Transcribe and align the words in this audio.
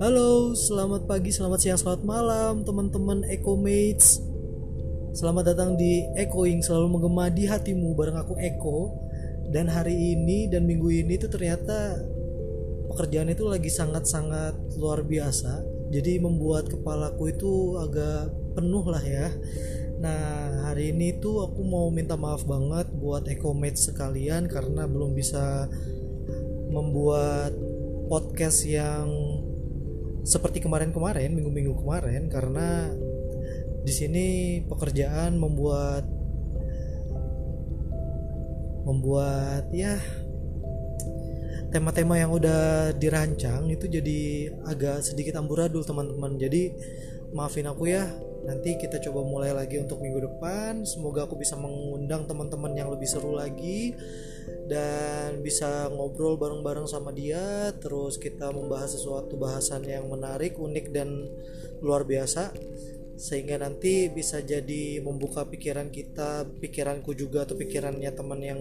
Halo, 0.00 0.56
selamat 0.56 1.04
pagi, 1.04 1.28
selamat 1.28 1.60
siang, 1.60 1.76
selamat 1.76 2.08
malam 2.08 2.64
teman-teman 2.64 3.20
Eco 3.28 3.52
Mates. 3.52 4.24
Selamat 5.12 5.52
datang 5.52 5.76
di 5.76 6.08
Echoing 6.16 6.64
selalu 6.64 6.96
menggema 6.96 7.28
di 7.28 7.44
hatimu 7.44 7.92
bareng 7.92 8.16
aku 8.16 8.32
Eko. 8.40 8.96
Dan 9.52 9.68
hari 9.68 10.16
ini 10.16 10.48
dan 10.48 10.64
minggu 10.64 10.88
ini 10.88 11.20
tuh 11.20 11.28
ternyata 11.28 12.00
pekerjaan 12.88 13.28
itu 13.28 13.44
lagi 13.44 13.68
sangat-sangat 13.68 14.80
luar 14.80 15.04
biasa. 15.04 15.60
Jadi 15.92 16.16
membuat 16.16 16.72
kepalaku 16.72 17.36
itu 17.36 17.76
agak 17.76 18.32
penuh 18.56 18.88
lah 18.88 19.04
ya. 19.04 19.28
Nah, 20.00 20.64
hari 20.72 20.96
ini 20.96 21.20
tuh 21.20 21.44
aku 21.44 21.60
mau 21.60 21.92
minta 21.92 22.16
maaf 22.16 22.48
banget 22.48 22.88
buat 22.96 23.28
Eco 23.28 23.52
Mates 23.52 23.92
sekalian 23.92 24.48
karena 24.48 24.88
belum 24.88 25.12
bisa 25.12 25.68
membuat 26.72 27.52
podcast 28.08 28.64
yang 28.64 29.06
seperti 30.22 30.60
kemarin-kemarin 30.60 31.32
minggu-minggu 31.32 31.80
kemarin 31.80 32.28
karena 32.28 32.92
di 33.80 33.92
sini 33.92 34.26
pekerjaan 34.68 35.40
membuat 35.40 36.04
membuat 38.84 39.68
ya 39.72 39.96
tema-tema 41.70 42.18
yang 42.18 42.34
udah 42.34 42.90
dirancang 42.98 43.70
itu 43.70 43.86
jadi 43.86 44.50
agak 44.66 45.06
sedikit 45.06 45.38
amburadul 45.38 45.86
teman-teman. 45.86 46.34
Jadi 46.34 46.74
maafin 47.34 47.66
aku 47.70 47.90
ya. 47.90 48.06
Nanti 48.40 48.80
kita 48.80 48.96
coba 49.04 49.20
mulai 49.20 49.52
lagi 49.52 49.76
untuk 49.76 50.00
minggu 50.00 50.24
depan. 50.24 50.82
Semoga 50.88 51.28
aku 51.28 51.36
bisa 51.36 51.60
mengundang 51.60 52.24
teman-teman 52.24 52.72
yang 52.72 52.88
lebih 52.88 53.04
seru 53.04 53.36
lagi 53.36 53.92
dan 54.64 55.44
bisa 55.44 55.92
ngobrol 55.92 56.40
bareng-bareng 56.40 56.88
sama 56.88 57.12
dia. 57.12 57.68
Terus 57.76 58.16
kita 58.16 58.48
membahas 58.50 58.96
sesuatu 58.96 59.36
bahasan 59.36 59.84
yang 59.84 60.08
menarik 60.08 60.56
unik 60.56 60.86
dan 60.88 61.28
luar 61.84 62.08
biasa. 62.08 62.56
Sehingga 63.20 63.60
nanti 63.60 64.08
bisa 64.08 64.40
jadi 64.40 65.04
membuka 65.04 65.44
pikiran 65.44 65.92
kita 65.92 66.48
pikiranku 66.56 67.12
juga 67.12 67.44
atau 67.44 67.52
pikirannya 67.52 68.08
teman 68.16 68.40
yang 68.40 68.60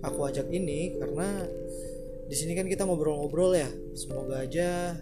aku 0.00 0.24
ajak 0.24 0.48
ini. 0.48 0.96
Karena 0.96 1.44
di 2.24 2.32
sini 2.32 2.56
kan 2.56 2.64
kita 2.64 2.88
ngobrol-ngobrol 2.88 3.52
ya. 3.52 3.68
Semoga 3.92 4.48
aja 4.48 4.96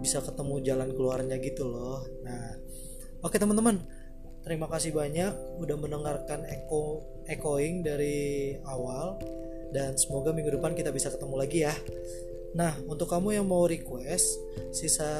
bisa 0.00 0.24
ketemu 0.24 0.60
jalan 0.64 0.90
keluarnya 0.92 1.36
gitu 1.40 1.68
loh 1.68 2.04
nah 2.24 2.56
Oke 3.26 3.42
teman-teman, 3.42 3.82
terima 4.46 4.70
kasih 4.70 4.94
banyak 4.94 5.58
udah 5.58 5.76
mendengarkan 5.80 6.46
Echo 6.46 7.02
Echoing 7.26 7.82
dari 7.82 8.54
awal 8.68 9.18
dan 9.74 9.98
semoga 9.98 10.30
minggu 10.30 10.54
depan 10.54 10.78
kita 10.78 10.94
bisa 10.94 11.10
ketemu 11.10 11.34
lagi 11.34 11.66
ya. 11.66 11.74
Nah, 12.54 12.78
untuk 12.86 13.10
kamu 13.10 13.40
yang 13.40 13.50
mau 13.50 13.66
request, 13.66 14.30
sisa 14.70 15.10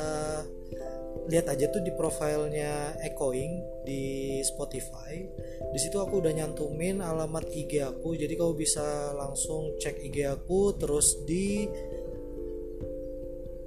lihat 1.27 1.51
aja 1.51 1.67
tuh 1.73 1.83
di 1.83 1.91
profilnya 1.99 2.95
Echoing 3.03 3.83
di 3.83 4.39
Spotify. 4.47 5.27
Di 5.75 5.79
situ 5.83 5.99
aku 5.99 6.23
udah 6.23 6.31
nyantumin 6.31 7.03
alamat 7.03 7.51
IG 7.51 7.83
aku, 7.83 8.15
jadi 8.15 8.39
kamu 8.39 8.55
bisa 8.55 9.11
langsung 9.19 9.75
cek 9.83 9.99
IG 10.05 10.31
aku 10.31 10.79
terus 10.79 11.27
di 11.27 11.67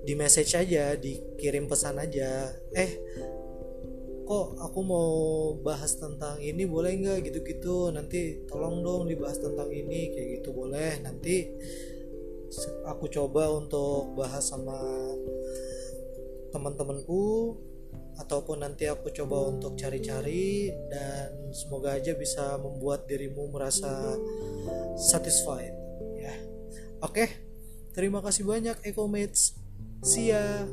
di 0.10 0.18
message 0.18 0.58
aja, 0.58 0.98
dikirim 0.98 1.70
pesan 1.70 2.02
aja. 2.02 2.50
Eh, 2.74 2.98
kok 4.26 4.58
aku 4.58 4.80
mau 4.82 5.10
bahas 5.62 6.02
tentang 6.02 6.42
ini 6.42 6.66
boleh 6.66 6.98
nggak? 6.98 7.30
Gitu-gitu. 7.30 7.94
Nanti 7.94 8.42
tolong 8.50 8.82
dong 8.82 9.06
dibahas 9.06 9.38
tentang 9.38 9.70
ini 9.70 10.10
kayak 10.10 10.42
gitu 10.42 10.50
boleh. 10.50 10.98
Nanti 11.06 11.54
aku 12.90 13.06
coba 13.06 13.54
untuk 13.54 14.18
bahas 14.18 14.50
sama 14.50 14.82
teman-temanku 16.50 17.54
ataupun 18.18 18.66
nanti 18.66 18.90
aku 18.90 19.14
coba 19.14 19.46
untuk 19.54 19.78
cari-cari 19.78 20.74
dan 20.90 21.54
semoga 21.54 21.94
aja 21.94 22.18
bisa 22.18 22.58
membuat 22.58 23.06
dirimu 23.06 23.54
merasa 23.54 24.18
satisfied 24.98 25.78
ya. 26.18 26.34
Oke 27.06 27.30
terima 27.94 28.26
kasih 28.26 28.50
banyak 28.50 28.82
Eco 28.82 29.06
Mates 29.06 29.69
see 30.02 30.30
ya 30.30 30.66